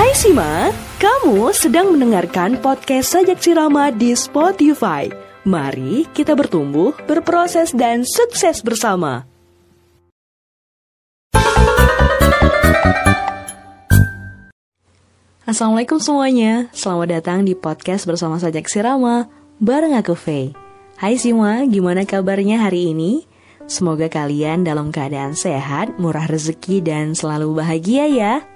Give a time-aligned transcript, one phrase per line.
[0.00, 5.12] Hai Sima, kamu sedang mendengarkan podcast Sajak Sirama di Spotify.
[5.44, 9.28] Mari kita bertumbuh, berproses, dan sukses bersama.
[15.44, 19.28] Assalamualaikum semuanya, selamat datang di podcast bersama Sajak Sirama,
[19.60, 20.56] bareng aku Faye.
[20.96, 23.28] Hai Sima, gimana kabarnya hari ini?
[23.68, 28.49] Semoga kalian dalam keadaan sehat, murah rezeki, dan selalu bahagia ya.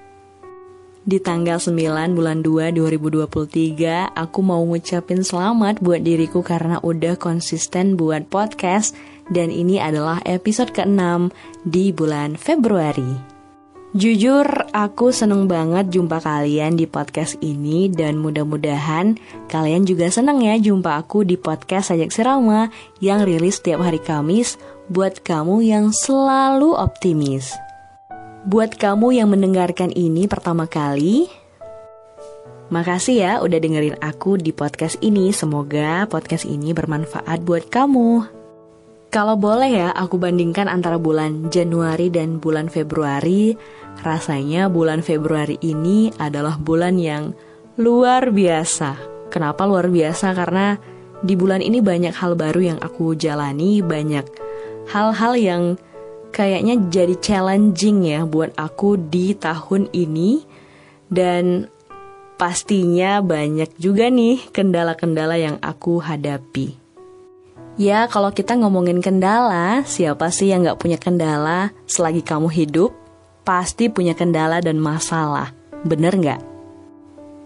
[1.04, 8.00] Di tanggal 9 bulan 2 2023, aku mau ngucapin selamat buat diriku karena udah konsisten
[8.00, 8.96] buat podcast
[9.28, 11.28] dan ini adalah episode ke-6
[11.68, 13.20] di bulan Februari.
[13.92, 19.20] Jujur, aku seneng banget jumpa kalian di podcast ini dan mudah-mudahan
[19.52, 22.72] kalian juga seneng ya jumpa aku di podcast Sajak Sirama
[23.04, 24.56] yang rilis setiap hari Kamis
[24.88, 27.63] buat kamu yang selalu optimis.
[28.44, 31.32] Buat kamu yang mendengarkan ini pertama kali,
[32.68, 35.32] makasih ya udah dengerin aku di podcast ini.
[35.32, 38.20] Semoga podcast ini bermanfaat buat kamu.
[39.08, 43.56] Kalau boleh ya, aku bandingkan antara bulan Januari dan bulan Februari.
[44.04, 47.32] Rasanya bulan Februari ini adalah bulan yang
[47.80, 49.00] luar biasa.
[49.32, 50.36] Kenapa luar biasa?
[50.36, 50.76] Karena
[51.24, 54.28] di bulan ini banyak hal baru yang aku jalani, banyak
[54.92, 55.80] hal-hal yang
[56.34, 60.42] kayaknya jadi challenging ya buat aku di tahun ini.
[61.06, 61.70] Dan
[62.34, 66.74] pastinya banyak juga nih kendala-kendala yang aku hadapi.
[67.74, 72.94] Ya, kalau kita ngomongin kendala, siapa sih yang gak punya kendala selagi kamu hidup?
[73.42, 75.50] Pasti punya kendala dan masalah,
[75.82, 76.42] bener gak?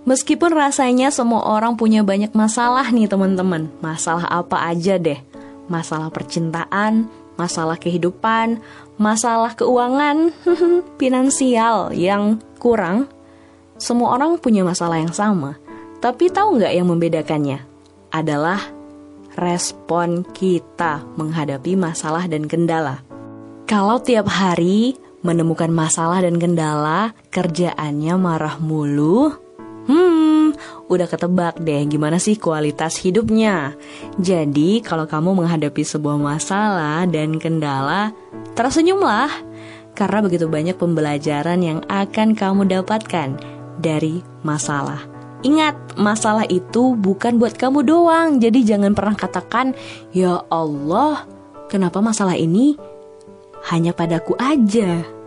[0.04, 5.20] Meskipun rasanya semua orang punya banyak masalah nih teman-teman, masalah apa aja deh.
[5.68, 7.08] Masalah percintaan,
[7.38, 8.58] masalah kehidupan,
[8.98, 10.34] masalah keuangan,
[11.00, 13.06] finansial yang kurang.
[13.78, 15.54] Semua orang punya masalah yang sama,
[16.02, 17.62] tapi tahu nggak yang membedakannya?
[18.10, 18.58] Adalah
[19.38, 23.06] respon kita menghadapi masalah dan kendala.
[23.70, 29.47] Kalau tiap hari menemukan masalah dan kendala, kerjaannya marah mulu,
[30.86, 33.74] udah ketebak deh gimana sih kualitas hidupnya.
[34.20, 38.12] Jadi, kalau kamu menghadapi sebuah masalah dan kendala,
[38.54, 39.30] tersenyumlah.
[39.98, 43.34] Karena begitu banyak pembelajaran yang akan kamu dapatkan
[43.82, 45.02] dari masalah.
[45.42, 48.42] Ingat, masalah itu bukan buat kamu doang.
[48.42, 49.74] Jadi jangan pernah katakan,
[50.10, 51.26] "Ya Allah,
[51.70, 52.74] kenapa masalah ini
[53.70, 55.17] hanya padaku aja?"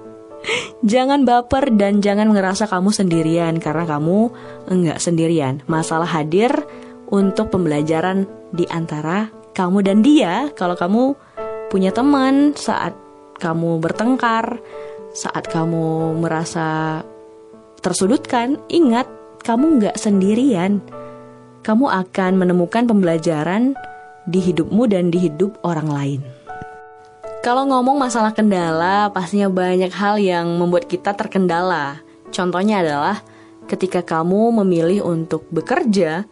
[0.82, 4.34] Jangan baper dan jangan ngerasa kamu sendirian karena kamu
[4.70, 5.62] enggak sendirian.
[5.70, 6.50] Masalah hadir
[7.14, 10.50] untuk pembelajaran di antara kamu dan dia.
[10.58, 11.14] Kalau kamu
[11.70, 12.98] punya teman saat
[13.38, 14.58] kamu bertengkar,
[15.14, 17.02] saat kamu merasa
[17.82, 19.06] tersudutkan, ingat
[19.46, 20.82] kamu nggak sendirian.
[21.62, 23.78] Kamu akan menemukan pembelajaran
[24.26, 26.41] di hidupmu dan di hidup orang lain.
[27.42, 31.98] Kalau ngomong masalah kendala, pastinya banyak hal yang membuat kita terkendala.
[32.30, 33.26] Contohnya adalah
[33.66, 36.30] ketika kamu memilih untuk bekerja,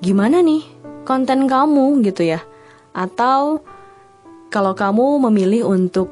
[0.00, 0.64] gimana nih
[1.04, 2.40] konten kamu gitu ya?
[2.96, 3.60] Atau
[4.48, 6.08] kalau kamu memilih untuk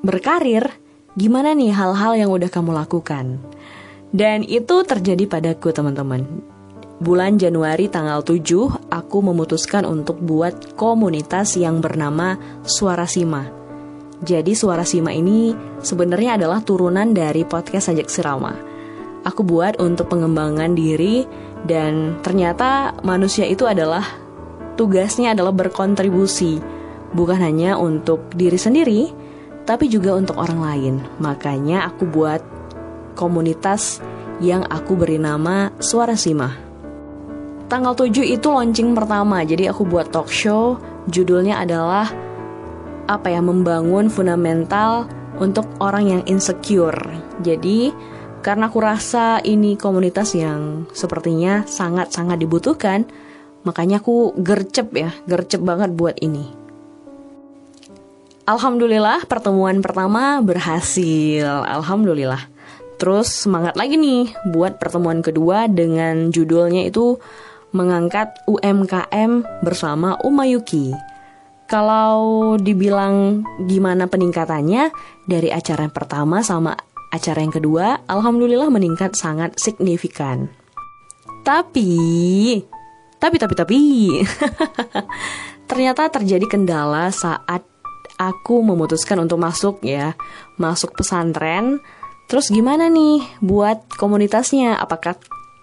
[0.00, 0.72] berkarir,
[1.12, 3.36] gimana nih hal-hal yang udah kamu lakukan?
[4.08, 6.24] Dan itu terjadi padaku teman-teman.
[6.96, 8.40] Bulan Januari tanggal 7,
[8.88, 13.65] aku memutuskan untuk buat komunitas yang bernama Suara Sima.
[14.24, 15.52] Jadi Suara Sima ini
[15.84, 18.56] sebenarnya adalah turunan dari podcast Sajak Sirama.
[19.28, 21.26] Aku buat untuk pengembangan diri
[21.66, 24.06] dan ternyata manusia itu adalah
[24.78, 26.62] tugasnya adalah berkontribusi
[27.12, 29.02] bukan hanya untuk diri sendiri
[29.66, 30.94] tapi juga untuk orang lain.
[31.20, 32.40] Makanya aku buat
[33.18, 34.00] komunitas
[34.40, 36.54] yang aku beri nama Suara Sima.
[37.66, 40.78] Tanggal 7 itu launching pertama, jadi aku buat talk show,
[41.10, 42.06] judulnya adalah
[43.06, 46.98] apa ya, membangun fundamental untuk orang yang insecure.
[47.42, 47.90] Jadi,
[48.46, 53.02] karena aku rasa ini komunitas yang sepertinya sangat-sangat dibutuhkan,
[53.66, 56.66] makanya aku gercep ya, gercep banget buat ini.
[58.46, 61.66] Alhamdulillah pertemuan pertama berhasil.
[61.66, 62.46] Alhamdulillah.
[62.94, 67.18] Terus semangat lagi nih buat pertemuan kedua dengan judulnya itu
[67.74, 70.94] mengangkat UMKM bersama Umayuki.
[71.66, 74.94] Kalau dibilang gimana peningkatannya
[75.26, 76.78] dari acara yang pertama sama
[77.10, 80.46] acara yang kedua, alhamdulillah meningkat sangat signifikan.
[81.42, 82.62] Tapi,
[83.18, 83.80] tapi, tapi, tapi,
[85.70, 87.66] ternyata terjadi kendala saat
[88.18, 90.14] aku memutuskan untuk masuk ya,
[90.58, 91.82] masuk pesantren
[92.26, 94.74] Terus gimana nih buat komunitasnya?
[94.82, 95.14] Apakah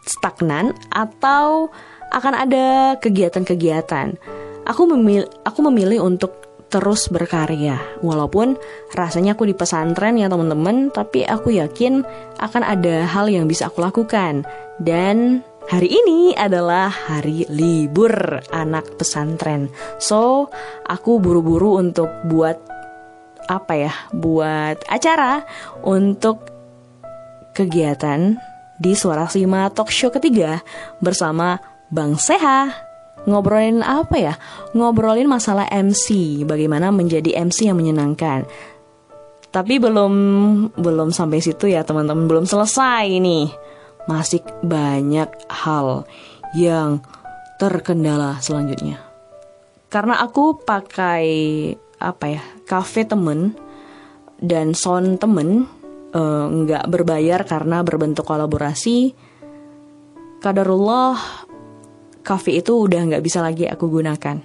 [0.08, 1.68] stagnan atau
[2.16, 4.16] akan ada kegiatan-kegiatan?
[4.64, 6.44] Aku memilih aku memilih untuk
[6.74, 7.78] terus berkarya.
[8.02, 8.58] Walaupun
[8.98, 12.02] rasanya aku di pesantren ya teman-teman, tapi aku yakin
[12.42, 14.42] akan ada hal yang bisa aku lakukan.
[14.82, 19.70] Dan hari ini adalah hari libur anak pesantren.
[20.02, 20.50] So,
[20.90, 22.58] aku buru-buru untuk buat
[23.46, 23.94] apa ya?
[24.10, 25.46] Buat acara
[25.86, 26.50] untuk
[27.54, 28.34] kegiatan
[28.82, 30.66] di Suara Sima Talk Show ketiga
[30.98, 31.62] bersama
[31.94, 32.83] Bang Seha
[33.28, 34.34] ngobrolin apa ya?
[34.76, 38.48] Ngobrolin masalah MC, bagaimana menjadi MC yang menyenangkan.
[39.54, 40.14] Tapi belum
[40.74, 43.54] belum sampai situ ya teman-teman, belum selesai nih.
[44.10, 46.10] Masih banyak hal
[46.58, 47.06] yang
[47.62, 49.00] terkendala selanjutnya.
[49.94, 51.26] Karena aku pakai
[52.02, 52.42] apa ya?
[52.66, 53.54] Cafe temen
[54.42, 55.70] dan sound temen
[56.18, 59.14] uh, nggak berbayar karena berbentuk kolaborasi.
[60.42, 61.16] Kadarullah
[62.24, 64.40] kafe itu udah nggak bisa lagi aku gunakan.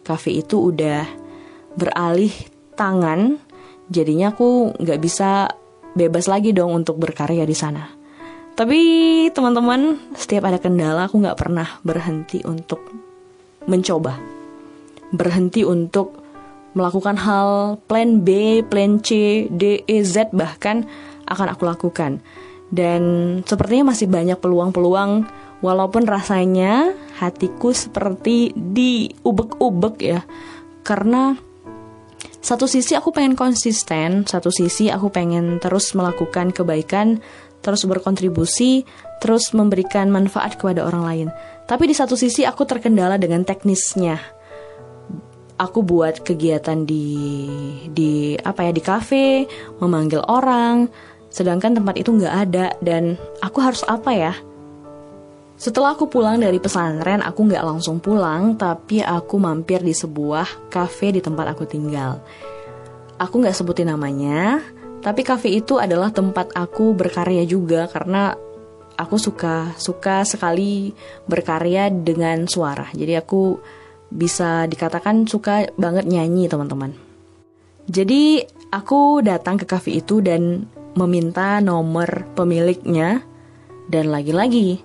[0.00, 1.04] Kafe itu udah
[1.76, 2.32] beralih
[2.74, 3.36] tangan,
[3.92, 5.52] jadinya aku nggak bisa
[5.92, 7.86] bebas lagi dong untuk berkarya di sana.
[8.56, 8.80] Tapi
[9.30, 12.82] teman-teman, setiap ada kendala aku nggak pernah berhenti untuk
[13.68, 14.16] mencoba.
[15.14, 16.20] Berhenti untuk
[16.74, 20.86] melakukan hal plan B, plan C, D, E, Z bahkan
[21.26, 22.22] akan aku lakukan.
[22.70, 23.02] Dan
[23.42, 25.26] sepertinya masih banyak peluang-peluang
[25.60, 30.24] Walaupun rasanya hatiku seperti diubek-ubek ya.
[30.80, 31.36] Karena
[32.40, 37.20] satu sisi aku pengen konsisten, satu sisi aku pengen terus melakukan kebaikan,
[37.60, 38.88] terus berkontribusi,
[39.20, 41.28] terus memberikan manfaat kepada orang lain.
[41.68, 44.16] Tapi di satu sisi aku terkendala dengan teknisnya.
[45.60, 47.04] Aku buat kegiatan di
[47.92, 49.44] di apa ya di kafe,
[49.76, 50.88] memanggil orang,
[51.30, 54.34] sedangkan tempat itu nggak ada dan aku harus apa ya?
[55.60, 61.12] Setelah aku pulang dari pesantren, aku nggak langsung pulang, tapi aku mampir di sebuah kafe
[61.12, 62.16] di tempat aku tinggal.
[63.20, 64.64] Aku nggak sebutin namanya,
[65.04, 68.32] tapi kafe itu adalah tempat aku berkarya juga karena
[68.96, 70.96] aku suka suka sekali
[71.28, 72.88] berkarya dengan suara.
[72.96, 73.60] Jadi aku
[74.08, 76.92] bisa dikatakan suka banget nyanyi teman-teman.
[77.84, 83.22] Jadi aku datang ke kafe itu dan meminta nomor pemiliknya
[83.90, 84.82] dan lagi-lagi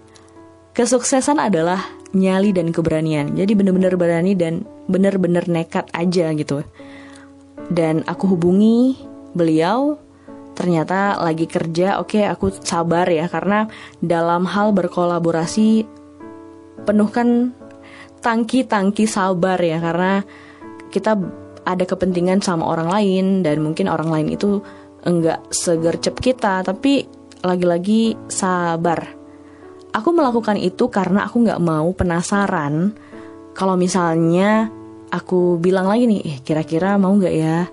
[0.76, 1.82] kesuksesan adalah
[2.12, 3.34] nyali dan keberanian.
[3.34, 6.62] Jadi bener-bener berani dan bener-bener nekat aja gitu.
[7.72, 9.00] Dan aku hubungi
[9.36, 9.98] beliau,
[10.54, 13.72] ternyata lagi kerja, oke okay, aku sabar ya karena
[14.04, 15.88] dalam hal berkolaborasi
[16.86, 17.56] penuhkan
[18.20, 20.22] tangki-tangki sabar ya karena
[20.92, 21.18] kita
[21.66, 24.62] ada kepentingan sama orang lain dan mungkin orang lain itu
[25.06, 27.06] enggak segercep kita tapi
[27.46, 29.06] lagi-lagi sabar.
[29.96, 32.92] Aku melakukan itu karena aku nggak mau penasaran.
[33.56, 34.68] Kalau misalnya
[35.14, 37.70] aku bilang lagi nih eh kira-kira mau nggak ya?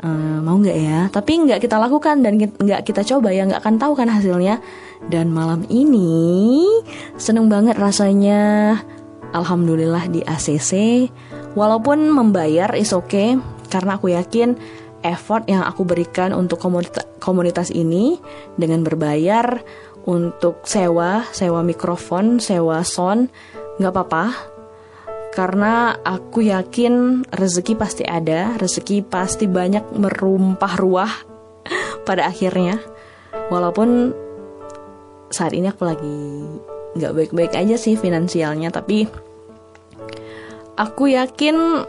[0.00, 0.98] Uh, mau nggak ya?
[1.12, 4.58] Tapi nggak kita lakukan dan nggak kita coba ya nggak akan tahu kan hasilnya.
[5.06, 6.66] Dan malam ini
[7.14, 8.74] seneng banget rasanya.
[9.30, 11.06] Alhamdulillah di ACC
[11.54, 13.38] walaupun membayar is okay
[13.70, 14.58] karena aku yakin
[15.02, 18.20] effort yang aku berikan untuk komunitas, komunitas ini
[18.56, 19.60] dengan berbayar
[20.08, 23.28] untuk sewa, sewa mikrofon, sewa sound,
[23.80, 24.24] nggak apa-apa.
[25.30, 31.12] Karena aku yakin rezeki pasti ada, rezeki pasti banyak merumpah ruah
[32.08, 32.80] pada akhirnya.
[33.52, 34.10] Walaupun
[35.30, 36.18] saat ini aku lagi
[36.98, 39.06] nggak baik-baik aja sih finansialnya, tapi
[40.74, 41.86] aku yakin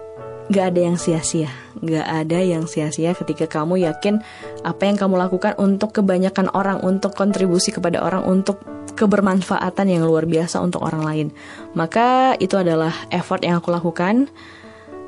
[0.51, 1.47] gak ada yang sia-sia.
[1.79, 4.19] Gak ada yang sia-sia ketika kamu yakin
[4.67, 8.61] apa yang kamu lakukan untuk kebanyakan orang Untuk kontribusi kepada orang Untuk
[8.93, 11.27] kebermanfaatan yang luar biasa untuk orang lain.
[11.73, 14.29] Maka itu adalah effort yang aku lakukan.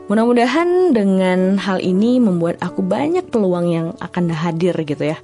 [0.07, 5.19] Mudah-mudahan dengan hal ini membuat aku banyak peluang yang akan hadir gitu ya.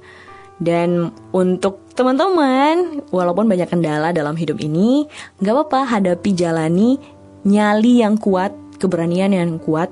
[0.60, 5.08] Dan untuk teman-teman, walaupun banyak kendala dalam hidup ini,
[5.40, 7.00] gak apa-apa hadapi jalani
[7.48, 9.88] nyali yang kuat, keberanian yang kuat,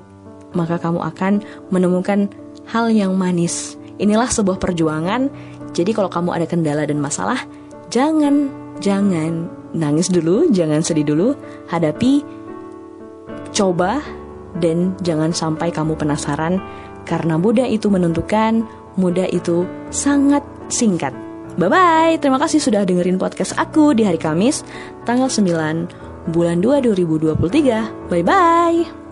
[0.53, 1.33] maka kamu akan
[1.69, 2.29] menemukan
[2.69, 3.77] hal yang manis.
[3.99, 5.27] Inilah sebuah perjuangan.
[5.75, 7.45] Jadi kalau kamu ada kendala dan masalah,
[7.93, 11.35] jangan jangan nangis dulu, jangan sedih dulu,
[11.69, 12.25] hadapi
[13.53, 14.01] coba
[14.57, 16.57] dan jangan sampai kamu penasaran
[17.05, 18.65] karena mudah itu menentukan,
[18.97, 21.13] mudah itu sangat singkat.
[21.59, 22.13] Bye bye.
[22.21, 24.63] Terima kasih sudah dengerin podcast aku di hari Kamis
[25.03, 28.07] tanggal 9 bulan 2 2023.
[28.07, 29.08] Bye bye.